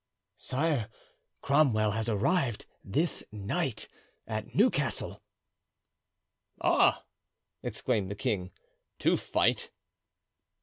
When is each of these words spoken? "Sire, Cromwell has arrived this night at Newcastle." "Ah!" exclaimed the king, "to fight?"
"Sire, 0.39 0.89
Cromwell 1.43 1.91
has 1.91 2.09
arrived 2.09 2.65
this 2.83 3.23
night 3.31 3.87
at 4.25 4.55
Newcastle." 4.55 5.21
"Ah!" 6.59 7.05
exclaimed 7.61 8.09
the 8.09 8.15
king, 8.15 8.51
"to 8.97 9.15
fight?" 9.15 9.69